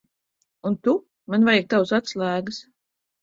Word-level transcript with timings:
Un 0.69 0.77
tu. 0.87 0.95
Man 1.33 1.45
vajag 1.49 1.69
tavas 1.73 1.93
atslēgas. 1.99 2.59